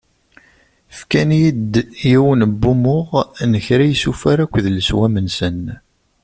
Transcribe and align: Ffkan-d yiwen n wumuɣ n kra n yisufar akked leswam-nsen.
Ffkan-d 0.97 1.73
yiwen 2.09 2.39
n 2.49 2.53
wumuɣ 2.61 3.07
n 3.49 3.51
kra 3.65 3.85
n 3.87 3.91
yisufar 3.91 4.37
akked 4.43 4.65
leswam-nsen. 4.71 5.63